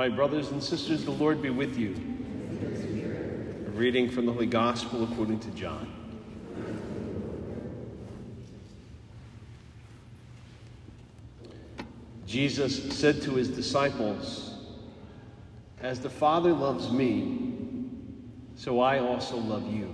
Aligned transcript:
My 0.00 0.08
brothers 0.08 0.50
and 0.50 0.64
sisters, 0.64 1.04
the 1.04 1.10
Lord 1.10 1.42
be 1.42 1.50
with 1.50 1.76
you. 1.76 1.94
A 3.66 3.70
reading 3.72 4.08
from 4.08 4.24
the 4.24 4.32
Holy 4.32 4.46
Gospel 4.46 5.04
according 5.04 5.40
to 5.40 5.50
John. 5.50 5.92
Jesus 12.26 12.98
said 12.98 13.20
to 13.20 13.32
his 13.32 13.50
disciples, 13.50 14.54
As 15.82 16.00
the 16.00 16.08
Father 16.08 16.54
loves 16.54 16.90
me, 16.90 17.90
so 18.56 18.80
I 18.80 19.00
also 19.00 19.36
love 19.36 19.70
you. 19.70 19.92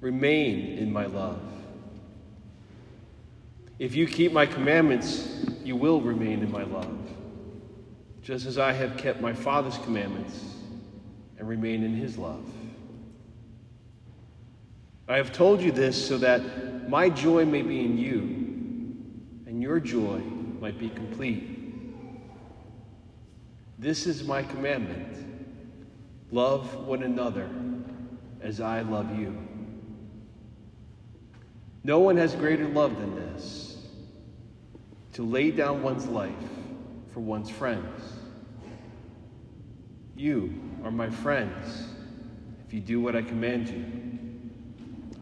Remain 0.00 0.78
in 0.78 0.92
my 0.92 1.06
love. 1.06 1.42
If 3.80 3.96
you 3.96 4.06
keep 4.06 4.30
my 4.30 4.46
commandments, 4.46 5.44
you 5.64 5.74
will 5.74 6.00
remain 6.00 6.44
in 6.44 6.52
my 6.52 6.62
love 6.62 7.13
just 8.24 8.46
as 8.46 8.56
I 8.56 8.72
have 8.72 8.96
kept 8.96 9.20
my 9.20 9.34
Father's 9.34 9.76
commandments 9.78 10.56
and 11.38 11.46
remain 11.46 11.84
in 11.84 11.94
his 11.94 12.16
love. 12.16 12.48
I 15.06 15.18
have 15.18 15.30
told 15.30 15.60
you 15.60 15.70
this 15.70 16.08
so 16.08 16.16
that 16.18 16.88
my 16.88 17.10
joy 17.10 17.44
may 17.44 17.60
be 17.60 17.84
in 17.84 17.98
you 17.98 18.22
and 19.46 19.60
your 19.60 19.78
joy 19.78 20.20
might 20.58 20.78
be 20.78 20.88
complete. 20.88 21.50
This 23.78 24.06
is 24.06 24.24
my 24.24 24.42
commandment 24.42 25.10
love 26.32 26.86
one 26.86 27.02
another 27.02 27.48
as 28.40 28.62
I 28.62 28.80
love 28.80 29.18
you. 29.18 29.36
No 31.84 31.98
one 31.98 32.16
has 32.16 32.34
greater 32.34 32.66
love 32.66 32.98
than 32.98 33.14
this 33.14 33.86
to 35.12 35.22
lay 35.22 35.50
down 35.50 35.82
one's 35.82 36.06
life 36.06 36.32
for 37.14 37.20
one's 37.20 37.48
friends. 37.48 38.02
You 40.16 40.52
are 40.82 40.90
my 40.90 41.08
friends 41.08 41.86
if 42.66 42.74
you 42.74 42.80
do 42.80 43.00
what 43.00 43.14
I 43.14 43.22
command 43.22 43.68
you. 43.68 43.84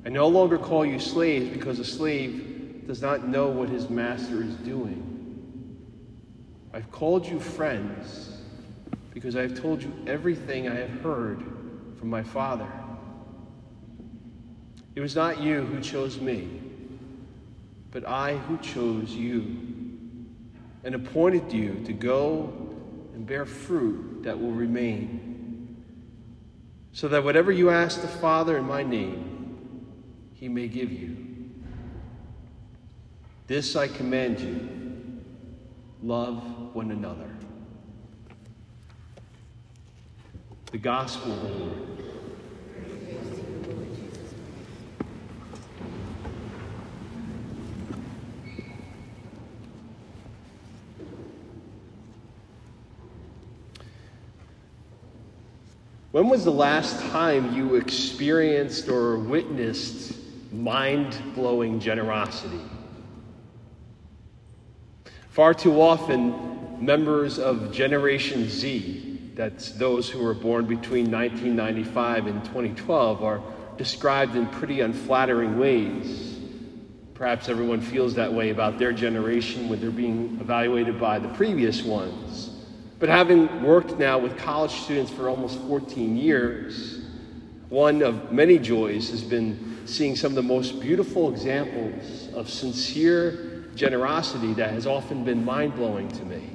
I 0.07 0.09
no 0.09 0.27
longer 0.27 0.57
call 0.57 0.87
you 0.87 0.99
slaves 0.99 1.51
because 1.51 1.79
a 1.79 1.85
slave 1.85 2.85
does 2.87 3.03
not 3.03 3.29
know 3.29 3.49
what 3.49 3.69
his 3.69 3.91
master 3.91 4.43
is 4.43 4.55
doing. 4.55 5.11
I've 6.73 6.91
called 6.91 7.27
you 7.27 7.39
friends 7.39 8.41
because 9.13 9.37
I've 9.37 9.61
told 9.61 9.83
you 9.83 9.93
everything 10.07 10.69
I 10.69 10.75
have 10.75 11.03
heard 11.03 11.45
from 11.99 12.09
my 12.09 12.23
Father. 12.23 12.67
It 14.95 15.01
was 15.01 15.15
not 15.15 15.43
you 15.43 15.61
who 15.61 15.81
chose 15.83 16.19
me, 16.19 16.63
but 17.91 18.09
I 18.09 18.39
who 18.39 18.57
chose 18.59 19.13
you 19.13 19.72
and 20.85 20.95
appointed 20.95 21.53
you 21.53 21.83
to 21.85 21.93
go 21.93 22.53
and 23.15 23.27
bear 23.27 23.45
fruit 23.47 24.23
that 24.25 24.41
will 24.41 24.53
remain, 24.53 25.83
so 26.93 27.09
that 27.09 27.25
whatever 27.25 27.53
you 27.53 27.71
ask 27.71 28.01
the 28.01 28.09
Father 28.09 28.59
in 28.59 28.65
my 28.65 28.83
name, 28.83 29.87
he 30.35 30.49
may 30.49 30.69
give 30.69 30.93
you. 30.93 31.17
This 33.47 33.77
I 33.77 33.89
command 33.89 34.41
you 34.41 34.69
love 36.03 36.75
one 36.75 36.91
another. 36.91 37.31
The 40.71 40.79
Gospel 40.79 41.33
of 41.33 41.43
the 41.43 41.49
Lord. 41.49 42.02
When 56.13 56.29
was 56.29 56.45
the 56.45 56.53
last 56.53 57.01
time 57.11 57.55
you 57.57 57.77
experienced 57.77 58.91
or 58.91 59.17
witnessed 59.17 60.15
mind 60.53 61.17
blowing 61.35 61.81
generosity? 61.81 62.61
Far 65.31 65.55
too 65.55 65.81
often, 65.81 66.85
members 66.85 67.39
of 67.39 67.73
Generation 67.73 68.47
Z, 68.47 69.31
that's 69.35 69.71
those 69.71 70.11
who 70.11 70.23
were 70.23 70.35
born 70.35 70.67
between 70.67 71.11
1995 71.11 72.27
and 72.27 72.45
2012, 72.45 73.25
are 73.25 73.41
described 73.79 74.37
in 74.37 74.47
pretty 74.49 74.83
unflattering 74.83 75.59
ways. 75.59 76.39
Perhaps 77.15 77.49
everyone 77.49 77.81
feels 77.81 78.13
that 78.17 78.31
way 78.31 78.51
about 78.51 78.79
their 78.79 78.93
generation 78.93 79.71
when 79.71 79.81
they're 79.81 79.91
being 79.91 80.37
evaluated 80.43 81.01
by 81.01 81.19
the 81.19 81.29
previous 81.29 81.83
ones. 81.83 82.52
But 83.03 83.09
having 83.09 83.65
worked 83.65 83.99
now 83.99 84.17
with 84.17 84.39
college 84.39 84.71
students 84.71 85.11
for 85.11 85.29
almost 85.29 85.59
14 85.63 86.17
years, 86.17 87.01
one 87.69 88.01
of 88.01 88.31
many 88.31 88.61
joys 88.61 89.11
has 89.11 89.25
been 89.25 89.81
seeing 89.87 90.15
some 90.15 90.31
of 90.31 90.37
the 90.37 90.43
most 90.45 90.81
beautiful 90.81 91.29
examples 91.29 92.29
of 92.33 92.49
sincere 92.49 93.65
generosity 93.75 94.55
that 94.55 94.71
has 94.71 94.87
often 94.87 95.25
been 95.25 95.45
mind 95.45 95.75
blowing 95.75 96.07
to 96.11 96.25
me. 96.25 96.49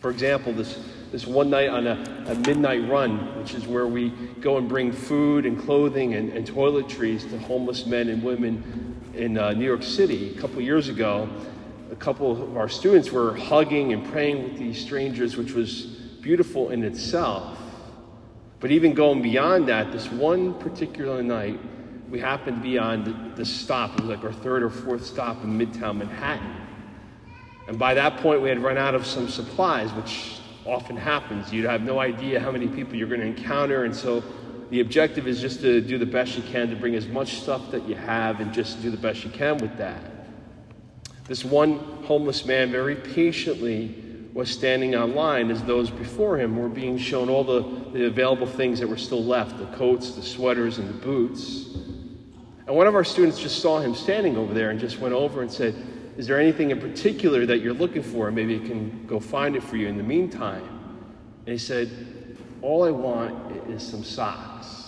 For 0.00 0.10
example, 0.10 0.52
this, 0.52 0.84
this 1.12 1.24
one 1.24 1.50
night 1.50 1.68
on 1.68 1.86
a, 1.86 2.24
a, 2.26 2.34
midnight 2.34 2.90
run, 2.90 3.38
which 3.38 3.54
is 3.54 3.64
where 3.64 3.86
we 3.86 4.10
go 4.40 4.56
and 4.56 4.68
bring 4.68 4.90
food 4.90 5.46
and 5.46 5.56
clothing 5.56 6.14
and, 6.14 6.32
and 6.32 6.44
toiletries 6.44 7.30
to 7.30 7.38
homeless 7.38 7.86
men 7.86 8.08
and 8.08 8.24
women 8.24 9.00
in 9.14 9.38
uh, 9.38 9.52
New 9.52 9.66
York 9.66 9.84
City 9.84 10.34
a 10.36 10.40
couple 10.40 10.60
years 10.60 10.88
ago 10.88 11.28
a 11.92 11.96
couple 11.96 12.32
of 12.32 12.56
our 12.56 12.70
students 12.70 13.12
were 13.12 13.36
hugging 13.36 13.92
and 13.92 14.10
praying 14.10 14.42
with 14.42 14.58
these 14.58 14.80
strangers, 14.80 15.36
which 15.36 15.52
was 15.52 15.82
beautiful 16.22 16.70
in 16.70 16.82
itself. 16.84 17.58
But 18.60 18.70
even 18.70 18.94
going 18.94 19.20
beyond 19.20 19.68
that, 19.68 19.92
this 19.92 20.10
one 20.10 20.54
particular 20.54 21.22
night, 21.22 21.60
we 22.08 22.18
happened 22.18 22.56
to 22.56 22.62
be 22.62 22.78
on 22.78 23.34
the, 23.36 23.44
stop. 23.44 23.92
It 23.94 24.00
was 24.00 24.08
like 24.08 24.24
our 24.24 24.32
third 24.32 24.62
or 24.62 24.70
fourth 24.70 25.04
stop 25.04 25.44
in 25.44 25.58
Midtown 25.58 25.98
Manhattan. 25.98 26.56
And 27.68 27.78
by 27.78 27.92
that 27.94 28.16
point, 28.18 28.40
we 28.40 28.48
had 28.48 28.62
run 28.62 28.78
out 28.78 28.94
of 28.94 29.06
some 29.06 29.28
supplies, 29.28 29.92
which 29.92 30.40
often 30.64 30.96
happens. 30.96 31.52
You 31.52 31.68
have 31.68 31.82
no 31.82 32.00
idea 32.00 32.40
how 32.40 32.50
many 32.50 32.68
people 32.68 32.94
you're 32.94 33.08
going 33.08 33.20
to 33.20 33.26
encounter. 33.26 33.84
And 33.84 33.94
so 33.94 34.22
the 34.70 34.80
objective 34.80 35.26
is 35.26 35.40
just 35.42 35.60
to 35.60 35.82
do 35.82 35.98
the 35.98 36.06
best 36.06 36.36
you 36.36 36.42
can 36.44 36.70
to 36.70 36.76
bring 36.76 36.94
as 36.94 37.06
much 37.06 37.40
stuff 37.40 37.70
that 37.70 37.86
you 37.86 37.96
have 37.96 38.40
and 38.40 38.52
just 38.52 38.80
do 38.80 38.90
the 38.90 38.96
best 38.96 39.24
you 39.24 39.30
can 39.30 39.58
with 39.58 39.76
that. 39.76 40.11
This 41.32 41.46
one 41.46 41.78
homeless 42.04 42.44
man 42.44 42.70
very 42.70 42.94
patiently 42.94 43.94
was 44.34 44.50
standing 44.50 44.94
on 44.94 45.14
line 45.14 45.50
as 45.50 45.62
those 45.62 45.88
before 45.88 46.36
him 46.36 46.58
were 46.58 46.68
being 46.68 46.98
shown 46.98 47.30
all 47.30 47.42
the, 47.42 47.62
the 47.98 48.04
available 48.04 48.46
things 48.46 48.78
that 48.80 48.86
were 48.86 48.98
still 48.98 49.24
left 49.24 49.56
the 49.56 49.64
coats, 49.74 50.10
the 50.10 50.20
sweaters, 50.20 50.76
and 50.76 50.90
the 50.90 50.92
boots. 50.92 51.68
And 52.66 52.76
one 52.76 52.86
of 52.86 52.94
our 52.94 53.02
students 53.02 53.40
just 53.40 53.62
saw 53.62 53.80
him 53.80 53.94
standing 53.94 54.36
over 54.36 54.52
there 54.52 54.68
and 54.68 54.78
just 54.78 54.98
went 54.98 55.14
over 55.14 55.40
and 55.40 55.50
said, 55.50 55.74
Is 56.18 56.26
there 56.26 56.38
anything 56.38 56.70
in 56.70 56.78
particular 56.78 57.46
that 57.46 57.62
you're 57.62 57.72
looking 57.72 58.02
for? 58.02 58.30
Maybe 58.30 58.56
I 58.56 58.68
can 58.68 59.06
go 59.06 59.18
find 59.18 59.56
it 59.56 59.62
for 59.62 59.78
you 59.78 59.88
in 59.88 59.96
the 59.96 60.02
meantime. 60.02 60.68
And 61.46 61.48
he 61.48 61.56
said, 61.56 62.36
All 62.60 62.84
I 62.84 62.90
want 62.90 63.70
is 63.70 63.82
some 63.82 64.04
socks. 64.04 64.81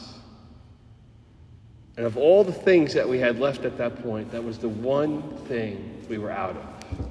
And 1.96 2.06
of 2.06 2.16
all 2.16 2.42
the 2.42 2.52
things 2.52 2.92
that 2.94 3.08
we 3.08 3.18
had 3.18 3.38
left 3.38 3.64
at 3.64 3.78
that 3.78 4.02
point, 4.02 4.32
that 4.32 4.42
was 4.42 4.58
the 4.58 4.68
one 4.68 5.36
thing 5.46 6.04
we 6.08 6.18
were 6.18 6.30
out 6.30 6.56
of. 6.56 7.06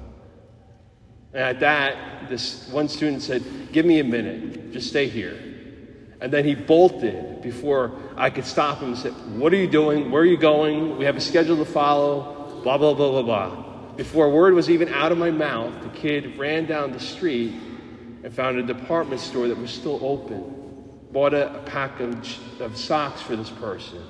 And 1.32 1.42
at 1.42 1.60
that, 1.60 2.28
this 2.28 2.68
one 2.68 2.88
student 2.88 3.22
said, 3.22 3.42
Give 3.72 3.86
me 3.86 4.00
a 4.00 4.04
minute, 4.04 4.72
just 4.72 4.88
stay 4.88 5.08
here. 5.08 5.38
And 6.20 6.32
then 6.32 6.44
he 6.44 6.54
bolted 6.54 7.42
before 7.42 7.92
I 8.16 8.30
could 8.30 8.44
stop 8.44 8.80
him 8.80 8.88
and 8.88 8.98
said, 8.98 9.12
What 9.38 9.52
are 9.52 9.56
you 9.56 9.66
doing? 9.66 10.10
Where 10.10 10.22
are 10.22 10.26
you 10.26 10.36
going? 10.36 10.98
We 10.98 11.06
have 11.06 11.16
a 11.16 11.20
schedule 11.20 11.56
to 11.56 11.64
follow, 11.64 12.60
blah, 12.62 12.76
blah, 12.76 12.94
blah, 12.94 13.10
blah, 13.10 13.22
blah. 13.22 13.62
Before 13.96 14.26
a 14.26 14.30
word 14.30 14.54
was 14.54 14.68
even 14.68 14.88
out 14.90 15.12
of 15.12 15.18
my 15.18 15.30
mouth, 15.30 15.72
the 15.82 15.88
kid 15.90 16.36
ran 16.36 16.66
down 16.66 16.92
the 16.92 17.00
street 17.00 17.54
and 18.22 18.32
found 18.32 18.58
a 18.58 18.62
department 18.62 19.20
store 19.20 19.48
that 19.48 19.56
was 19.56 19.70
still 19.70 19.98
open, 20.02 21.02
bought 21.10 21.32
a, 21.32 21.54
a 21.54 21.62
pack 21.62 22.00
of, 22.00 22.60
of 22.60 22.76
socks 22.76 23.22
for 23.22 23.34
this 23.34 23.50
person 23.50 24.02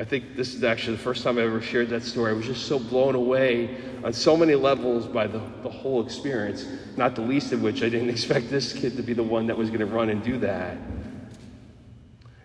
I 0.00 0.04
think 0.04 0.34
this 0.34 0.54
is 0.54 0.64
actually 0.64 0.96
the 0.96 1.02
first 1.02 1.22
time 1.22 1.36
I 1.36 1.42
ever 1.42 1.60
shared 1.60 1.90
that 1.90 2.02
story. 2.02 2.30
I 2.30 2.34
was 2.34 2.46
just 2.46 2.66
so 2.66 2.78
blown 2.78 3.14
away 3.14 3.76
on 4.02 4.14
so 4.14 4.34
many 4.34 4.54
levels 4.54 5.06
by 5.06 5.26
the, 5.26 5.42
the 5.62 5.68
whole 5.68 6.02
experience, 6.02 6.64
not 6.96 7.14
the 7.14 7.20
least 7.20 7.52
of 7.52 7.60
which 7.60 7.82
I 7.82 7.90
didn't 7.90 8.08
expect 8.16 8.48
this 8.48 8.72
kid 8.72 8.96
to 8.96 9.02
be 9.02 9.12
the 9.12 9.22
one 9.22 9.46
that 9.48 9.58
was 9.58 9.68
going 9.68 9.80
to 9.80 9.86
run 9.86 10.08
and 10.08 10.24
do 10.24 10.38
that. 10.38 10.78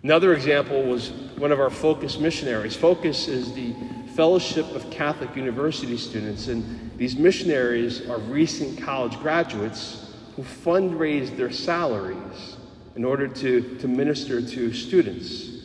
Another 0.02 0.34
example 0.34 0.82
was 0.82 1.12
one 1.38 1.50
of 1.50 1.58
our 1.58 1.70
Focus 1.70 2.18
missionaries. 2.18 2.76
Focus 2.76 3.26
is 3.26 3.54
the 3.54 3.74
Fellowship 4.14 4.70
of 4.74 4.90
Catholic 4.90 5.34
University 5.34 5.96
Students, 5.96 6.48
and 6.48 6.90
these 6.98 7.16
missionaries 7.16 8.06
are 8.06 8.18
recent 8.18 8.82
college 8.82 9.18
graduates 9.20 10.12
who 10.36 10.42
fundraise 10.42 11.34
their 11.38 11.50
salaries 11.50 12.56
in 12.96 13.04
order 13.04 13.26
to, 13.26 13.78
to 13.78 13.88
minister 13.88 14.42
to 14.42 14.74
students 14.74 15.55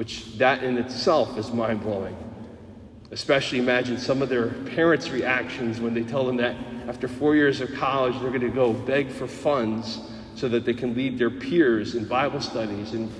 which 0.00 0.38
that 0.38 0.64
in 0.64 0.78
itself 0.78 1.36
is 1.36 1.52
mind 1.52 1.82
blowing. 1.82 2.16
Especially 3.10 3.58
imagine 3.58 3.98
some 3.98 4.22
of 4.22 4.30
their 4.30 4.48
parents' 4.74 5.10
reactions 5.10 5.78
when 5.78 5.92
they 5.92 6.02
tell 6.02 6.24
them 6.24 6.38
that 6.38 6.56
after 6.88 7.06
four 7.06 7.36
years 7.36 7.60
of 7.60 7.70
college, 7.74 8.18
they're 8.18 8.30
going 8.30 8.40
to 8.40 8.48
go 8.48 8.72
beg 8.72 9.10
for 9.10 9.26
funds 9.26 10.00
so 10.36 10.48
that 10.48 10.64
they 10.64 10.72
can 10.72 10.94
lead 10.94 11.18
their 11.18 11.28
peers 11.28 11.96
in 11.96 12.06
Bible 12.06 12.40
studies 12.40 12.94
and 12.94 13.10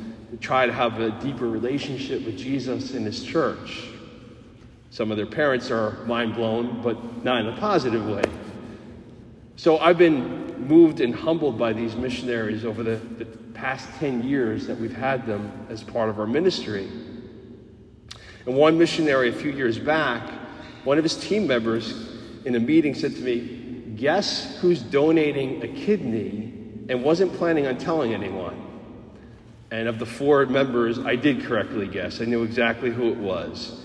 try 0.40 0.64
to 0.64 0.72
have 0.72 0.98
a 1.00 1.10
deeper 1.20 1.50
relationship 1.50 2.24
with 2.24 2.38
Jesus 2.38 2.94
and 2.94 3.04
His 3.04 3.22
church. 3.22 3.88
Some 4.88 5.10
of 5.10 5.18
their 5.18 5.26
parents 5.26 5.70
are 5.70 6.02
mind 6.06 6.34
blown, 6.34 6.80
but 6.80 7.22
not 7.22 7.42
in 7.42 7.48
a 7.48 7.58
positive 7.58 8.08
way. 8.08 8.24
So 9.56 9.76
I've 9.76 9.98
been 9.98 10.49
moved 10.60 11.00
and 11.00 11.14
humbled 11.14 11.58
by 11.58 11.72
these 11.72 11.94
missionaries 11.94 12.64
over 12.64 12.82
the, 12.82 12.96
the 12.96 13.24
past 13.54 13.88
10 13.98 14.22
years 14.22 14.66
that 14.66 14.78
we've 14.78 14.94
had 14.94 15.26
them 15.26 15.66
as 15.68 15.82
part 15.82 16.08
of 16.08 16.18
our 16.18 16.26
ministry. 16.26 16.88
And 18.46 18.56
one 18.56 18.78
missionary 18.78 19.28
a 19.28 19.32
few 19.32 19.50
years 19.50 19.78
back, 19.78 20.28
one 20.84 20.98
of 20.98 21.04
his 21.04 21.16
team 21.16 21.46
members 21.46 22.08
in 22.44 22.54
a 22.54 22.60
meeting 22.60 22.94
said 22.94 23.14
to 23.14 23.20
me, 23.20 23.94
Guess 23.96 24.58
who's 24.60 24.80
donating 24.80 25.62
a 25.62 25.68
kidney 25.68 26.54
and 26.88 27.04
wasn't 27.04 27.34
planning 27.34 27.66
on 27.66 27.76
telling 27.76 28.14
anyone? 28.14 28.66
And 29.70 29.88
of 29.88 29.98
the 29.98 30.06
four 30.06 30.46
members, 30.46 30.98
I 30.98 31.16
did 31.16 31.44
correctly 31.44 31.86
guess. 31.86 32.20
I 32.20 32.24
knew 32.24 32.42
exactly 32.42 32.90
who 32.90 33.10
it 33.10 33.18
was. 33.18 33.84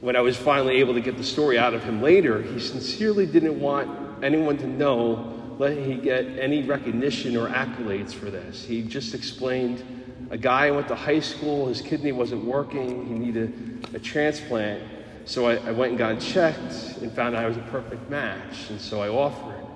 When 0.00 0.16
I 0.16 0.22
was 0.22 0.36
finally 0.36 0.76
able 0.76 0.94
to 0.94 1.00
get 1.00 1.18
the 1.18 1.24
story 1.24 1.58
out 1.58 1.74
of 1.74 1.84
him 1.84 2.00
later, 2.00 2.40
he 2.40 2.58
sincerely 2.58 3.26
didn't 3.26 3.60
want 3.60 4.24
anyone 4.24 4.56
to 4.58 4.66
know, 4.66 5.39
let 5.60 5.76
he 5.76 5.94
get 5.94 6.24
any 6.38 6.62
recognition 6.62 7.36
or 7.36 7.46
accolades 7.46 8.14
for 8.14 8.30
this. 8.30 8.64
He 8.64 8.80
just 8.80 9.12
explained 9.12 9.84
a 10.30 10.38
guy 10.38 10.70
went 10.70 10.88
to 10.88 10.94
high 10.94 11.20
school, 11.20 11.68
his 11.68 11.82
kidney 11.82 12.12
wasn't 12.12 12.46
working, 12.46 13.04
he 13.06 13.12
needed 13.12 13.86
a 13.92 13.98
transplant. 13.98 14.82
So 15.26 15.44
I, 15.44 15.56
I 15.56 15.72
went 15.72 15.90
and 15.90 15.98
got 15.98 16.18
checked 16.18 16.96
and 17.02 17.12
found 17.12 17.36
I 17.36 17.46
was 17.46 17.58
a 17.58 17.62
perfect 17.62 18.08
match, 18.08 18.70
and 18.70 18.80
so 18.80 19.02
I 19.02 19.10
offered. 19.10 19.66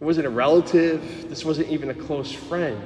It 0.00 0.04
wasn't 0.04 0.28
a 0.28 0.30
relative, 0.30 1.28
this 1.28 1.44
wasn't 1.44 1.68
even 1.70 1.90
a 1.90 1.94
close 1.94 2.30
friend. 2.30 2.80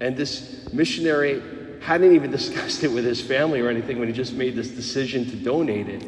And 0.00 0.16
this 0.16 0.72
missionary 0.72 1.40
hadn't 1.82 2.12
even 2.12 2.30
discussed 2.38 2.82
it 2.82 2.88
with 2.88 3.04
his 3.04 3.20
family 3.20 3.60
or 3.60 3.68
anything 3.68 4.00
when 4.00 4.08
he 4.08 4.14
just 4.14 4.32
made 4.32 4.56
this 4.56 4.70
decision 4.70 5.24
to 5.30 5.36
donate 5.36 5.88
it. 5.88 6.02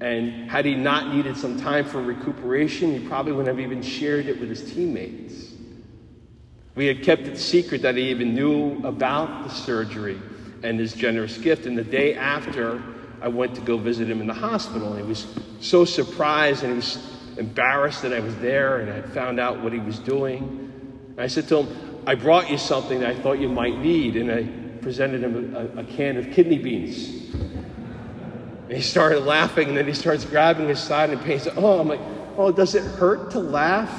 And 0.00 0.50
had 0.50 0.64
he 0.64 0.74
not 0.74 1.14
needed 1.14 1.36
some 1.36 1.60
time 1.60 1.84
for 1.84 2.00
recuperation, 2.00 2.98
he 2.98 3.06
probably 3.06 3.32
wouldn't 3.32 3.48
have 3.48 3.60
even 3.60 3.82
shared 3.82 4.26
it 4.26 4.40
with 4.40 4.48
his 4.48 4.72
teammates. 4.72 5.52
We 6.74 6.86
had 6.86 7.02
kept 7.02 7.22
it 7.22 7.36
secret 7.36 7.82
that 7.82 7.96
he 7.96 8.10
even 8.10 8.34
knew 8.34 8.80
about 8.84 9.44
the 9.44 9.50
surgery 9.50 10.18
and 10.62 10.78
his 10.78 10.94
generous 10.94 11.36
gift. 11.36 11.66
And 11.66 11.76
the 11.76 11.84
day 11.84 12.14
after, 12.14 12.82
I 13.20 13.28
went 13.28 13.54
to 13.56 13.60
go 13.60 13.76
visit 13.76 14.08
him 14.08 14.22
in 14.22 14.26
the 14.26 14.34
hospital. 14.34 14.92
And 14.92 15.02
he 15.02 15.06
was 15.06 15.26
so 15.60 15.84
surprised 15.84 16.62
and 16.62 16.72
he 16.72 16.76
was 16.76 17.06
embarrassed 17.36 18.00
that 18.02 18.14
I 18.14 18.20
was 18.20 18.34
there 18.36 18.78
and 18.78 18.90
I 18.90 18.96
had 18.96 19.12
found 19.12 19.38
out 19.38 19.60
what 19.62 19.74
he 19.74 19.80
was 19.80 19.98
doing. 19.98 20.38
And 21.10 21.20
I 21.20 21.26
said 21.26 21.46
to 21.48 21.64
him, 21.64 22.02
I 22.06 22.14
brought 22.14 22.50
you 22.50 22.56
something 22.56 23.00
that 23.00 23.10
I 23.10 23.20
thought 23.20 23.38
you 23.38 23.50
might 23.50 23.78
need. 23.78 24.16
And 24.16 24.32
I 24.32 24.44
presented 24.80 25.22
him 25.22 25.54
a, 25.54 25.80
a 25.80 25.84
can 25.84 26.16
of 26.16 26.30
kidney 26.30 26.58
beans. 26.58 27.34
And 28.70 28.76
he 28.76 28.84
started 28.84 29.24
laughing, 29.24 29.66
and 29.66 29.76
then 29.76 29.88
he 29.88 29.92
starts 29.92 30.24
grabbing 30.24 30.68
his 30.68 30.78
side 30.78 31.10
and 31.10 31.20
pain. 31.20 31.40
Oh, 31.56 31.80
I'm 31.80 31.88
like, 31.88 31.98
oh, 32.36 32.52
does 32.52 32.76
it 32.76 32.84
hurt 32.84 33.32
to 33.32 33.40
laugh? 33.40 33.90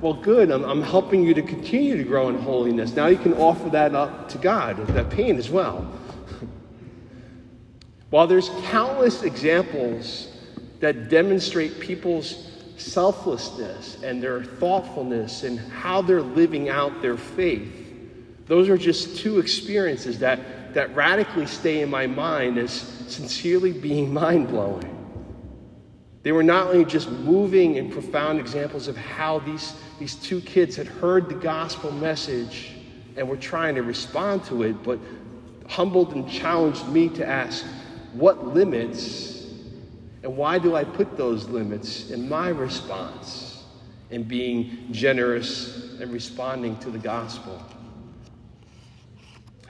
Well, 0.00 0.14
good. 0.14 0.52
I'm, 0.52 0.62
I'm 0.62 0.82
helping 0.82 1.24
you 1.24 1.34
to 1.34 1.42
continue 1.42 1.96
to 1.96 2.04
grow 2.04 2.28
in 2.28 2.38
holiness. 2.38 2.94
Now 2.94 3.08
you 3.08 3.16
can 3.16 3.34
offer 3.34 3.68
that 3.70 3.96
up 3.96 4.28
to 4.28 4.38
God, 4.38 4.76
that 4.86 5.10
pain 5.10 5.36
as 5.36 5.50
well. 5.50 5.80
While 8.10 8.28
there's 8.28 8.50
countless 8.66 9.24
examples 9.24 10.28
that 10.78 11.08
demonstrate 11.08 11.80
people's 11.80 12.52
selflessness 12.76 14.00
and 14.04 14.22
their 14.22 14.44
thoughtfulness 14.44 15.42
and 15.42 15.58
how 15.58 16.02
they're 16.02 16.22
living 16.22 16.68
out 16.68 17.02
their 17.02 17.16
faith, 17.16 17.68
those 18.46 18.68
are 18.68 18.78
just 18.78 19.16
two 19.16 19.40
experiences 19.40 20.20
that, 20.20 20.38
that 20.74 20.94
radically 20.94 21.46
stay 21.46 21.80
in 21.80 21.90
my 21.90 22.06
mind 22.06 22.58
as 22.58 22.72
sincerely 22.72 23.72
being 23.72 24.12
mind 24.22 24.48
blowing. 24.48 24.90
They 26.22 26.32
were 26.32 26.42
not 26.42 26.68
only 26.68 26.84
just 26.84 27.10
moving 27.10 27.76
and 27.78 27.92
profound 27.92 28.40
examples 28.40 28.88
of 28.88 28.96
how 28.96 29.40
these, 29.40 29.74
these 29.98 30.14
two 30.14 30.40
kids 30.40 30.74
had 30.74 30.86
heard 30.86 31.28
the 31.28 31.34
gospel 31.34 31.92
message 31.92 32.72
and 33.16 33.28
were 33.28 33.36
trying 33.36 33.74
to 33.74 33.82
respond 33.82 34.44
to 34.46 34.62
it, 34.62 34.82
but 34.82 34.98
humbled 35.68 36.14
and 36.14 36.28
challenged 36.28 36.88
me 36.88 37.08
to 37.10 37.26
ask, 37.26 37.64
what 38.14 38.46
limits 38.46 39.34
and 40.22 40.34
why 40.38 40.58
do 40.58 40.74
I 40.74 40.84
put 40.84 41.18
those 41.18 41.48
limits 41.50 42.08
in 42.10 42.28
my 42.28 42.48
response 42.48 43.62
in 44.10 44.22
being 44.22 44.88
generous 44.90 46.00
and 46.00 46.10
responding 46.10 46.78
to 46.78 46.90
the 46.90 46.98
gospel? 46.98 47.60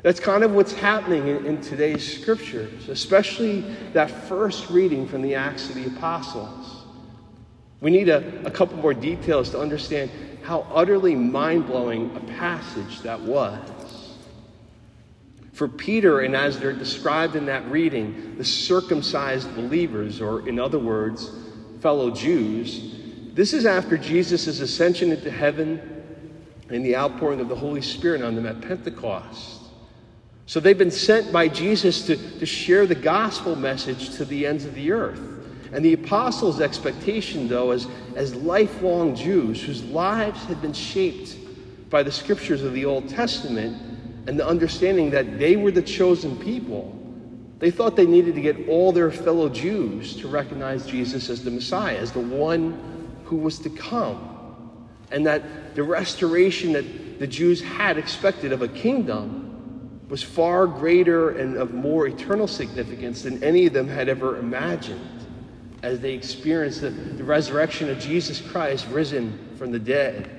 That's 0.04 0.20
kind 0.20 0.44
of 0.44 0.52
what's 0.52 0.74
happening 0.74 1.28
in, 1.28 1.46
in, 1.46 1.60
today's 1.62 2.20
scriptures, 2.20 2.90
especially 2.90 3.62
that 3.94 4.10
first 4.10 4.68
reading 4.68 5.08
from 5.08 5.22
the 5.22 5.34
Acts 5.34 5.70
of 5.70 5.76
the 5.76 5.86
Apostles. 5.86 6.84
We 7.80 7.90
need 7.90 8.10
a, 8.10 8.44
a 8.44 8.50
couple 8.50 8.76
more 8.76 8.92
details 8.92 9.48
to 9.50 9.58
understand 9.58 10.10
how 10.42 10.66
utterly 10.74 11.14
mind 11.14 11.66
blowing 11.66 12.14
a 12.16 12.20
passage 12.20 13.00
that 13.00 13.18
was. 13.18 14.14
For 15.54 15.68
Peter, 15.68 16.20
and 16.20 16.36
as 16.36 16.60
they're 16.60 16.74
described 16.74 17.34
in 17.34 17.46
that 17.46 17.66
reading, 17.70 18.36
the 18.36 18.44
circumcised 18.44 19.54
believers, 19.54 20.20
or 20.20 20.46
in 20.46 20.58
other 20.58 20.78
words, 20.78 21.30
fellow 21.80 22.10
Jews, 22.10 22.94
this 23.32 23.54
is 23.54 23.64
after 23.64 23.96
Jesus' 23.96 24.60
ascension 24.60 25.12
into 25.12 25.30
heaven 25.30 25.80
and 26.68 26.84
the 26.84 26.94
outpouring 26.94 27.40
of 27.40 27.48
the 27.48 27.56
Holy 27.56 27.80
Spirit 27.80 28.20
on 28.20 28.34
them 28.34 28.44
at 28.44 28.60
Pentecost. 28.60 29.63
So 30.46 30.60
they've 30.60 30.76
been 30.76 30.90
sent 30.90 31.32
by 31.32 31.48
Jesus 31.48 32.06
to, 32.06 32.16
to 32.38 32.46
share 32.46 32.86
the 32.86 32.94
gospel 32.94 33.56
message 33.56 34.16
to 34.16 34.24
the 34.24 34.46
ends 34.46 34.64
of 34.64 34.74
the 34.74 34.92
earth. 34.92 35.20
And 35.72 35.84
the 35.84 35.94
apostles' 35.94 36.60
expectation, 36.60 37.48
though, 37.48 37.70
as, 37.70 37.86
as 38.14 38.34
lifelong 38.34 39.16
Jews 39.16 39.62
whose 39.62 39.82
lives 39.84 40.44
had 40.44 40.60
been 40.60 40.72
shaped 40.72 41.36
by 41.90 42.02
the 42.02 42.12
scriptures 42.12 42.62
of 42.62 42.74
the 42.74 42.84
Old 42.84 43.08
Testament 43.08 43.76
and 44.28 44.38
the 44.38 44.46
understanding 44.46 45.10
that 45.10 45.38
they 45.38 45.56
were 45.56 45.70
the 45.70 45.82
chosen 45.82 46.38
people, 46.38 46.96
they 47.58 47.70
thought 47.70 47.96
they 47.96 48.06
needed 48.06 48.34
to 48.34 48.40
get 48.40 48.68
all 48.68 48.92
their 48.92 49.10
fellow 49.10 49.48
Jews 49.48 50.16
to 50.16 50.28
recognize 50.28 50.86
Jesus 50.86 51.30
as 51.30 51.42
the 51.42 51.50
Messiah, 51.50 51.96
as 51.96 52.12
the 52.12 52.20
one 52.20 53.10
who 53.24 53.36
was 53.36 53.58
to 53.60 53.70
come. 53.70 54.30
And 55.10 55.26
that 55.26 55.74
the 55.74 55.82
restoration 55.82 56.72
that 56.74 57.18
the 57.18 57.26
Jews 57.26 57.62
had 57.62 57.96
expected 57.96 58.52
of 58.52 58.62
a 58.62 58.68
kingdom 58.68 59.43
was 60.08 60.22
far 60.22 60.66
greater 60.66 61.30
and 61.30 61.56
of 61.56 61.72
more 61.72 62.06
eternal 62.06 62.46
significance 62.46 63.22
than 63.22 63.42
any 63.42 63.66
of 63.66 63.72
them 63.72 63.88
had 63.88 64.08
ever 64.08 64.38
imagined 64.38 65.26
as 65.82 66.00
they 66.00 66.12
experienced 66.12 66.80
the, 66.80 66.90
the 66.90 67.24
resurrection 67.24 67.90
of 67.90 67.98
Jesus 67.98 68.40
Christ 68.40 68.86
risen 68.88 69.54
from 69.56 69.70
the 69.70 69.78
dead. 69.78 70.30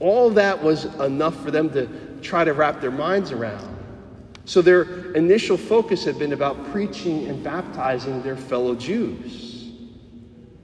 All 0.00 0.30
that 0.30 0.60
was 0.60 0.86
enough 1.00 1.40
for 1.42 1.50
them 1.50 1.70
to 1.70 1.86
try 2.20 2.42
to 2.44 2.52
wrap 2.52 2.80
their 2.80 2.90
minds 2.90 3.30
around. 3.30 3.78
So 4.44 4.60
their 4.60 5.12
initial 5.12 5.56
focus 5.56 6.04
had 6.04 6.18
been 6.18 6.32
about 6.32 6.72
preaching 6.72 7.28
and 7.28 7.44
baptizing 7.44 8.22
their 8.22 8.36
fellow 8.36 8.74
Jews. 8.74 9.70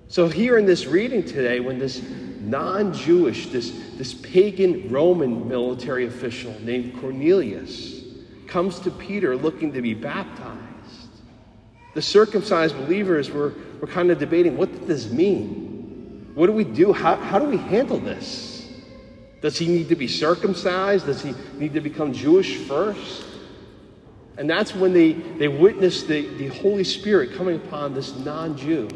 So 0.09 0.27
here 0.27 0.59
in 0.59 0.67
this 0.67 0.87
reading 0.87 1.25
today, 1.25 1.61
when 1.61 1.79
this 1.79 2.03
non 2.51 2.93
Jewish, 2.93 3.49
this, 3.49 3.71
this 3.97 4.15
pagan 4.15 4.89
Roman 4.91 5.49
military 5.49 6.07
official 6.07 6.55
named 6.61 6.99
Cornelius 7.01 8.03
comes 8.47 8.81
to 8.81 8.91
Peter 8.91 9.37
looking 9.37 9.73
to 9.73 9.83
be 9.83 9.95
baptized. 9.95 10.59
The 11.95 12.03
circumcised 12.03 12.77
believers 12.77 13.31
were, 13.31 13.55
were 13.81 13.87
kind 13.87 14.11
of 14.11 14.19
debating 14.19 14.57
what 14.57 14.73
does 14.73 14.87
this 14.87 15.11
mean? 15.11 16.31
What 16.35 16.47
do 16.47 16.53
we 16.53 16.65
do? 16.65 16.93
How, 16.93 17.17
how 17.17 17.39
do 17.39 17.47
we 17.47 17.57
handle 17.57 17.99
this? 17.99 18.71
Does 19.41 19.59
he 19.59 19.69
need 19.69 19.89
to 19.89 19.97
be 19.97 20.09
circumcised? 20.09 21.07
Does 21.07 21.23
he 21.23 21.35
need 21.59 21.75
to 21.75 21.81
become 21.81 22.13
Jewish 22.13 22.57
first? 22.57 23.25
And 24.37 24.49
that's 24.49 24.75
when 24.75 24.93
they, 24.93 25.13
they 25.13 25.49
witness 25.49 26.05
the, 26.05 26.27
the 26.37 26.49
Holy 26.49 26.85
Spirit 26.85 27.35
coming 27.35 27.57
upon 27.57 27.95
this 27.95 28.17
non 28.17 28.57
Jew. 28.57 28.89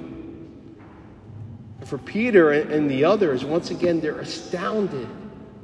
And 1.83 1.89
for 1.89 1.99
Peter 1.99 2.53
and 2.53 2.89
the 2.89 3.05
others, 3.05 3.45
once 3.45 3.73
again, 3.73 4.01
they're 4.01 4.21
astounded 4.21 5.09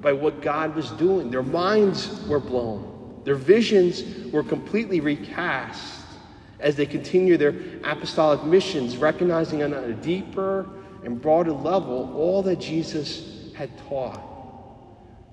by 0.02 0.12
what 0.12 0.42
God 0.42 0.74
was 0.74 0.90
doing. 0.90 1.30
Their 1.30 1.44
minds 1.44 2.26
were 2.26 2.40
blown, 2.40 3.22
their 3.22 3.36
visions 3.36 4.32
were 4.32 4.42
completely 4.42 4.98
recast 4.98 5.94
as 6.58 6.74
they 6.74 6.86
continue 6.86 7.36
their 7.36 7.54
apostolic 7.84 8.42
missions, 8.42 8.96
recognizing 8.96 9.62
on 9.62 9.72
a 9.72 9.92
deeper 9.92 10.68
and 11.04 11.22
broader 11.22 11.52
level 11.52 12.12
all 12.16 12.42
that 12.42 12.58
Jesus 12.58 13.52
had 13.54 13.70
taught. 13.86 14.20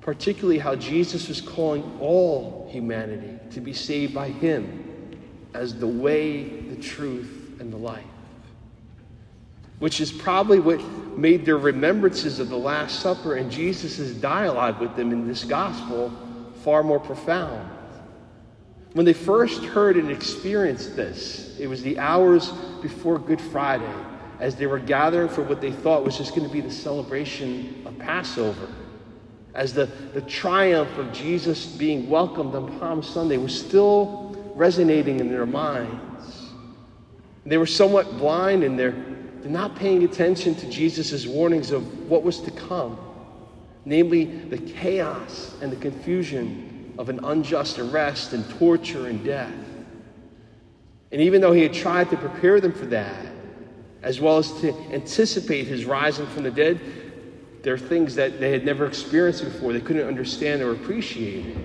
Particularly 0.02 0.60
how 0.60 0.76
Jesus 0.76 1.28
was 1.28 1.42
calling 1.42 1.98
all 2.00 2.70
humanity 2.72 3.40
to 3.56 3.60
be 3.60 3.74
saved 3.74 4.14
by 4.14 4.30
Him 4.30 5.18
as 5.56 5.74
the 5.80 5.88
way, 5.88 6.44
the 6.44 6.76
truth, 6.76 7.56
and 7.60 7.74
the 7.74 7.78
life. 7.78 8.06
Which 9.80 10.00
is 10.02 10.12
probably 10.12 10.60
what 10.60 10.82
made 11.18 11.46
their 11.46 11.58
remembrances 11.58 12.40
of 12.40 12.50
the 12.50 12.58
Last 12.58 13.00
Supper 13.00 13.36
and 13.36 13.52
Jesus' 13.52 14.12
dialogue 14.16 14.80
with 14.80 14.96
them 14.96 15.12
in 15.12 15.28
this 15.28 15.44
gospel 15.44 16.12
far 16.64 16.84
more 16.84 17.00
profound. 17.00 17.70
When 18.94 19.06
they 19.06 19.14
first 19.14 19.64
heard 19.64 19.98
and 19.98 20.10
experienced 20.10 20.96
this, 20.96 21.58
it 21.60 21.68
was 21.68 21.84
the 21.84 22.00
hours 22.00 22.52
before 22.82 23.20
Good 23.20 23.42
Friday 23.42 23.94
as 24.40 24.56
they 24.56 24.68
were 24.68 24.80
gathering 24.80 25.30
for 25.30 25.44
what 25.44 25.62
they 25.62 25.72
thought 25.72 26.04
was 26.04 26.18
just 26.18 26.36
going 26.36 26.48
to 26.48 26.54
be 26.54 26.62
the 26.62 26.72
celebration 26.72 27.84
of 27.86 27.98
Passover. 28.00 28.68
As 29.54 29.74
the, 29.74 29.86
the 30.14 30.22
triumph 30.22 30.98
of 30.98 31.14
Jesus 31.14 31.66
being 31.66 32.10
welcomed 32.10 32.56
on 32.56 32.80
Palm 32.80 33.02
Sunday 33.02 33.38
was 33.38 33.58
still 33.58 34.36
resonating 34.56 35.20
in 35.20 35.30
their 35.30 35.46
minds. 35.46 36.52
They 37.46 37.58
were 37.58 37.66
somewhat 37.66 38.18
blind 38.18 38.64
in 38.64 38.76
they're, 38.76 38.96
they're 39.46 39.54
not 39.54 39.76
paying 39.76 40.04
attention 40.04 40.56
to 40.56 40.68
Jesus' 40.72 41.28
warnings 41.28 41.70
of 41.70 42.10
what 42.10 42.24
was 42.24 42.42
to 42.42 42.50
come, 42.50 42.98
namely 43.86 44.26
the 44.26 44.58
chaos 44.58 45.54
and 45.62 45.72
the 45.72 45.76
confusion 45.76 46.96
of 46.98 47.10
an 47.10 47.24
unjust 47.24 47.78
arrest 47.78 48.34
and 48.34 48.50
torture 48.58 49.06
and 49.06 49.24
death. 49.24 49.54
And 51.12 51.22
even 51.22 51.42
though 51.42 51.52
he 51.52 51.62
had 51.62 51.76
tried 51.76 52.10
to 52.10 52.18
prepare 52.18 52.60
them 52.60 52.74
for 52.74 52.88
that, 52.88 53.24
as 54.02 54.20
well 54.20 54.40
as 54.40 54.52
to 54.62 54.74
anticipate 54.92 55.68
his 55.68 55.86
rising 55.86 56.26
from 56.26 56.42
the 56.42 56.50
dead, 56.50 56.80
there 57.62 57.76
are 57.76 57.78
things 57.78 58.16
that 58.16 58.40
they 58.40 58.52
had 58.52 58.66
never 58.66 58.88
experienced 58.88 59.44
before. 59.44 59.74
They 59.74 59.80
couldn't 59.80 60.08
understand 60.08 60.64
or 60.64 60.72
appreciate. 60.72 61.56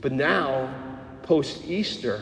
But 0.00 0.10
now, 0.10 0.74
post 1.22 1.64
Easter, 1.66 2.20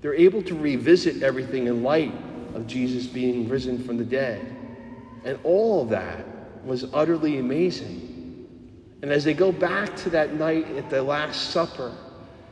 they're 0.00 0.14
able 0.14 0.42
to 0.42 0.54
revisit 0.54 1.24
everything 1.24 1.66
in 1.66 1.82
light 1.82 2.14
of 2.54 2.66
Jesus 2.66 3.06
being 3.06 3.48
risen 3.48 3.82
from 3.82 3.96
the 3.96 4.04
dead. 4.04 4.56
And 5.24 5.38
all 5.44 5.82
of 5.82 5.88
that 5.90 6.24
was 6.64 6.84
utterly 6.92 7.38
amazing. 7.38 8.48
And 9.02 9.10
as 9.10 9.24
they 9.24 9.34
go 9.34 9.52
back 9.52 9.96
to 9.98 10.10
that 10.10 10.34
night 10.34 10.66
at 10.76 10.90
the 10.90 11.02
Last 11.02 11.50
Supper, 11.50 11.92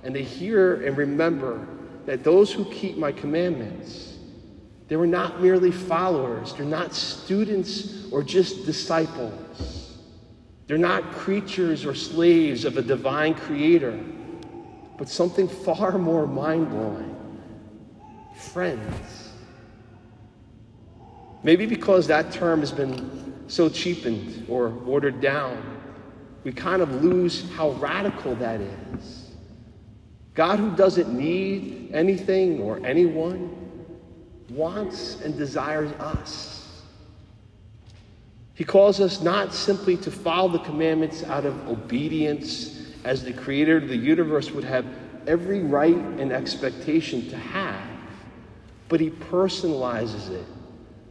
and 0.02 0.14
they 0.14 0.22
hear 0.22 0.82
and 0.86 0.96
remember 0.96 1.66
that 2.06 2.24
those 2.24 2.52
who 2.52 2.64
keep 2.66 2.96
my 2.96 3.12
commandments, 3.12 4.16
they 4.88 4.96
were 4.96 5.06
not 5.06 5.40
merely 5.40 5.70
followers, 5.70 6.54
they're 6.54 6.64
not 6.64 6.94
students 6.94 8.10
or 8.10 8.22
just 8.22 8.64
disciples. 8.64 9.98
They're 10.66 10.78
not 10.78 11.12
creatures 11.12 11.84
or 11.84 11.94
slaves 11.94 12.64
of 12.64 12.76
a 12.76 12.82
divine 12.82 13.34
creator 13.34 13.98
but 15.00 15.08
something 15.08 15.48
far 15.48 15.96
more 15.96 16.26
mind 16.26 16.68
blowing 16.68 17.16
friends. 18.36 19.19
Maybe 21.42 21.66
because 21.66 22.06
that 22.08 22.32
term 22.32 22.60
has 22.60 22.70
been 22.70 23.44
so 23.48 23.68
cheapened 23.68 24.46
or 24.48 24.68
watered 24.68 25.20
down, 25.20 25.80
we 26.44 26.52
kind 26.52 26.82
of 26.82 27.02
lose 27.02 27.50
how 27.52 27.70
radical 27.72 28.34
that 28.36 28.60
is. 28.60 29.30
God, 30.34 30.58
who 30.58 30.74
doesn't 30.76 31.12
need 31.12 31.90
anything 31.92 32.60
or 32.60 32.84
anyone, 32.84 33.56
wants 34.50 35.20
and 35.22 35.36
desires 35.36 35.92
us. 35.92 36.82
He 38.54 38.64
calls 38.64 39.00
us 39.00 39.22
not 39.22 39.54
simply 39.54 39.96
to 39.98 40.10
follow 40.10 40.50
the 40.50 40.58
commandments 40.58 41.24
out 41.24 41.46
of 41.46 41.68
obedience 41.68 42.78
as 43.04 43.24
the 43.24 43.32
creator 43.32 43.78
of 43.78 43.88
the 43.88 43.96
universe 43.96 44.50
would 44.50 44.64
have 44.64 44.84
every 45.26 45.62
right 45.62 45.96
and 45.96 46.32
expectation 46.32 47.28
to 47.30 47.36
have, 47.36 47.82
but 48.88 49.00
he 49.00 49.10
personalizes 49.10 50.30
it 50.30 50.44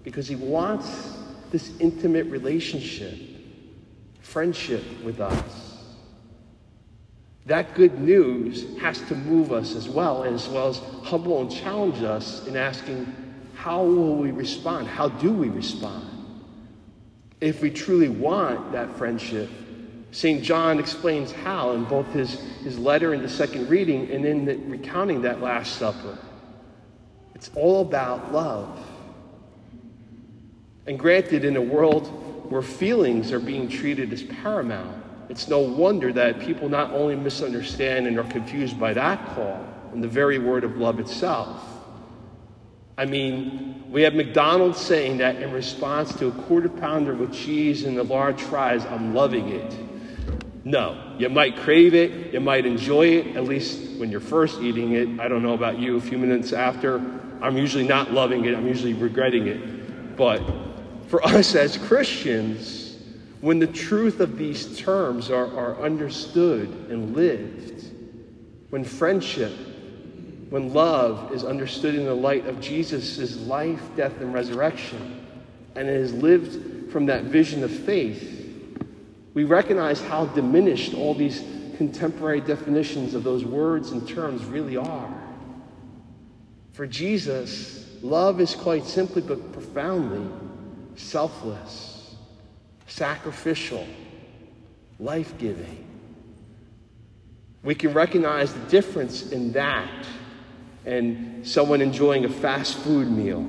because 0.04 0.28
he 0.28 0.36
wants 0.36 1.18
this 1.52 1.72
intimate 1.80 2.28
relationship, 2.28 3.18
friendship 4.22 4.84
with 5.04 5.20
us. 5.20 5.78
That 7.46 7.74
good 7.74 8.00
news 8.00 8.78
has 8.80 9.02
to 9.04 9.16
move 9.16 9.52
us 9.52 9.76
as 9.76 9.90
well, 9.90 10.24
as 10.24 10.48
well 10.48 10.68
as 10.68 10.78
humble 11.04 11.42
and 11.42 11.52
challenge 11.52 12.04
us 12.04 12.46
in 12.46 12.56
asking, 12.56 13.12
how 13.56 13.84
will 13.84 14.16
we 14.16 14.32
respond? 14.32 14.88
How 14.88 15.10
do 15.10 15.34
we 15.34 15.50
respond? 15.50 16.08
If 17.42 17.62
we 17.62 17.72
truly 17.72 18.10
want 18.10 18.72
that 18.74 18.96
friendship, 18.98 19.50
St. 20.12 20.44
John 20.44 20.80
explains 20.80 21.32
how 21.32 21.72
in 21.72 21.86
both 21.86 22.08
his, 22.12 22.40
his 22.64 22.80
letter 22.80 23.14
and 23.14 23.24
the 23.24 23.30
second 23.30 23.70
reading 23.70 24.10
and 24.12 24.26
in 24.26 24.46
the, 24.46 24.56
recounting 24.56 25.22
that 25.22 25.42
Last 25.42 25.76
Supper. 25.76 26.18
It's 27.36 27.52
all 27.56 27.82
about 27.82 28.34
love. 28.34 28.80
And 30.90 30.98
granted, 30.98 31.46
in 31.46 31.56
a 31.56 31.62
world 31.62 32.08
where 32.52 32.64
feelings 32.64 33.32
are 33.32 33.40
being 33.40 33.70
treated 33.70 34.12
as 34.12 34.24
paramount, 34.24 35.04
it's 35.30 35.48
no 35.48 35.60
wonder 35.60 36.12
that 36.14 36.40
people 36.40 36.68
not 36.68 36.90
only 36.94 37.16
misunderstand 37.16 38.08
and 38.08 38.18
are 38.18 38.24
confused 38.24 38.80
by 38.80 38.94
that 38.94 39.24
call 39.36 39.64
and 39.94 40.04
the 40.04 40.08
very 40.08 40.40
word 40.40 40.64
of 40.64 40.78
love 40.78 41.00
itself. 41.00 41.64
I 42.98 43.06
mean, 43.06 43.84
we 43.92 44.02
have 44.02 44.16
McDonald's 44.16 44.80
saying 44.80 45.20
that 45.20 45.36
in 45.36 45.52
response 45.52 46.12
to 46.16 46.30
a 46.30 46.32
quarter 46.32 46.70
pounder 46.70 47.14
with 47.14 47.36
cheese 47.36 47.84
and 47.84 47.96
the 47.96 48.04
large 48.04 48.42
fries, 48.42 48.84
I'm 48.88 49.14
loving 49.14 49.50
it. 49.50 49.76
No, 50.64 51.16
you 51.20 51.30
might 51.30 51.56
crave 51.58 51.94
it, 51.94 52.34
you 52.34 52.40
might 52.40 52.66
enjoy 52.66 53.10
it, 53.10 53.38
at 53.38 53.44
least 53.44 54.00
when 54.00 54.10
you're 54.10 54.20
first 54.20 54.60
eating 54.60 54.94
it. 54.94 55.20
I 55.20 55.28
don't 55.28 55.44
know 55.44 55.54
about 55.54 55.78
you, 55.78 55.98
a 55.98 56.02
few 56.02 56.18
minutes 56.18 56.52
after, 56.52 56.96
I'm 57.44 57.58
usually 57.58 57.88
not 57.88 58.12
loving 58.12 58.46
it, 58.46 58.56
I'm 58.56 58.68
usually 58.68 58.94
regretting 58.96 59.46
it. 59.46 60.18
But 60.18 60.42
for 61.10 61.26
us 61.26 61.56
as 61.56 61.76
Christians, 61.76 62.98
when 63.42 63.58
the 63.58 63.68
truth 63.68 64.20
of 64.20 64.38
these 64.38 64.78
terms 64.78 65.32
are, 65.32 65.48
are 65.58 65.82
understood 65.82 66.70
and 66.90 67.16
lived, 67.16 67.84
when 68.70 68.84
friendship, 68.84 69.52
when 70.52 70.72
love 70.72 71.34
is 71.34 71.44
understood 71.44 71.96
in 71.96 72.06
the 72.06 72.14
light 72.14 72.46
of 72.46 72.62
Jesus' 72.62 73.38
life, 73.48 73.82
death, 73.96 74.22
and 74.22 74.32
resurrection, 74.34 75.26
and 75.76 75.90
it 75.90 75.96
is 75.96 76.14
lived 76.14 76.92
from 76.92 77.08
that 77.08 77.24
vision 77.24 77.64
of 77.64 77.72
faith, 77.72 78.36
we 79.34 79.46
recognize 79.46 80.00
how 80.02 80.28
diminished 80.28 80.94
all 80.94 81.16
these 81.16 81.44
contemporary 81.78 82.42
definitions 82.42 83.16
of 83.16 83.24
those 83.24 83.44
words 83.44 83.92
and 83.92 84.08
terms 84.08 84.46
really 84.46 84.78
are. 84.78 85.12
For 86.74 86.86
Jesus, 86.86 87.88
love 88.04 88.40
is 88.40 88.54
quite 88.54 88.86
simply 88.86 89.24
but 89.24 89.54
profoundly 89.54 90.49
selfless, 91.00 92.16
sacrificial, 92.88 93.86
life 95.00 95.38
giving. 95.38 95.86
We 97.64 97.76
can 97.76 97.94
recognize 97.94 98.54
the 98.54 98.66
difference 98.68 99.32
in 99.32 99.52
that 99.54 100.06
and 100.86 101.46
someone 101.46 101.82
enjoying 101.82 102.26
a 102.26 102.30
fast 102.30 102.78
food 102.80 103.10
meal 103.10 103.46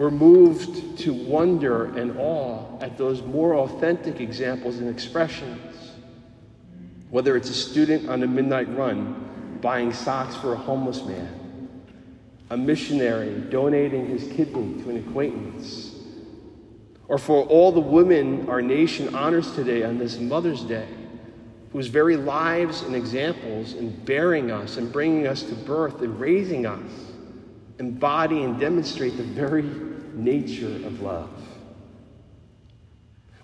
we're 0.00 0.10
moved 0.10 0.96
to 1.00 1.12
wonder 1.12 1.94
and 1.94 2.16
awe 2.16 2.64
at 2.80 2.96
those 2.96 3.20
more 3.20 3.56
authentic 3.56 4.18
examples 4.18 4.78
and 4.78 4.88
expressions. 4.88 5.92
Whether 7.10 7.36
it's 7.36 7.50
a 7.50 7.54
student 7.54 8.08
on 8.08 8.22
a 8.22 8.26
midnight 8.26 8.74
run 8.74 9.58
buying 9.60 9.92
socks 9.92 10.34
for 10.36 10.54
a 10.54 10.56
homeless 10.56 11.04
man, 11.04 11.68
a 12.48 12.56
missionary 12.56 13.42
donating 13.50 14.06
his 14.06 14.22
kidney 14.32 14.82
to 14.82 14.88
an 14.88 15.06
acquaintance, 15.06 15.96
or 17.10 17.18
for 17.18 17.42
all 17.46 17.72
the 17.72 17.80
women 17.80 18.48
our 18.48 18.62
nation 18.62 19.12
honors 19.16 19.52
today 19.56 19.82
on 19.82 19.98
this 19.98 20.20
Mother's 20.20 20.62
Day, 20.62 20.86
whose 21.72 21.88
very 21.88 22.16
lives 22.16 22.82
and 22.82 22.94
examples 22.94 23.74
in 23.74 23.90
bearing 24.04 24.52
us 24.52 24.76
and 24.76 24.92
bringing 24.92 25.26
us 25.26 25.42
to 25.42 25.54
birth 25.56 26.02
and 26.02 26.20
raising 26.20 26.66
us 26.66 26.88
embody 27.80 28.44
and 28.44 28.60
demonstrate 28.60 29.16
the 29.16 29.24
very 29.24 29.64
nature 30.14 30.86
of 30.86 31.00
love. 31.00 31.30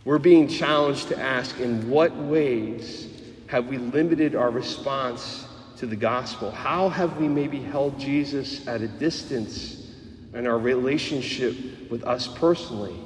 We're 0.05 0.19
being 0.19 0.47
challenged 0.47 1.09
to 1.09 1.19
ask 1.19 1.59
in 1.59 1.91
what 1.91 2.15
ways 2.15 3.09
have 3.49 3.67
we 3.67 3.79
limited 3.79 4.37
our 4.37 4.51
response 4.51 5.45
to 5.79 5.87
the 5.87 5.97
gospel? 5.97 6.53
How 6.53 6.89
have 6.89 7.17
we 7.17 7.27
maybe 7.27 7.61
held 7.61 7.99
Jesus 7.99 8.65
at 8.69 8.81
a 8.81 8.89
distance 8.89 9.91
in 10.35 10.47
our 10.47 10.59
relationship 10.59 11.91
with 11.91 12.05
us 12.05 12.29
personally? 12.29 12.97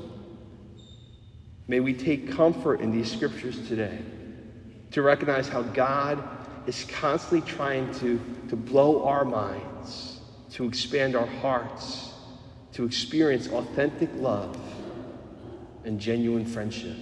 May 1.71 1.79
we 1.79 1.95
take 1.95 2.33
comfort 2.33 2.81
in 2.81 2.91
these 2.91 3.09
scriptures 3.09 3.69
today 3.69 3.97
to 4.91 5.03
recognize 5.03 5.49
how 5.49 5.63
God 5.63 6.21
is 6.67 6.85
constantly 6.87 7.49
trying 7.49 7.95
to, 8.01 8.21
to 8.49 8.57
blow 8.57 9.05
our 9.05 9.25
minds, 9.25 10.19
to 10.55 10.67
expand 10.67 11.15
our 11.15 11.27
hearts 11.27 12.11
to 12.73 12.85
experience 12.85 13.47
authentic 13.49 14.11
love 14.17 14.59
and 15.85 16.01
genuine 16.01 16.45
friendship. 16.45 16.97